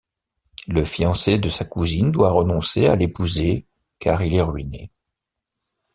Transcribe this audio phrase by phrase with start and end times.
[0.67, 3.67] Le fiancé de sa cousine doit renoncer à l'épouser
[3.99, 4.89] car il est ruiné.